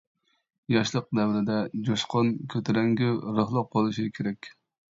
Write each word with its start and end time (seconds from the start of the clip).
ياشلىق 0.75 1.11
دەۋرىدە 1.19 1.57
جۇشقۇن، 1.89 2.33
كۆتۈرەڭگۈ، 2.55 3.13
روھلۇق 3.39 3.73
بولۇشى 3.79 4.11
كېرەك. 4.21 4.55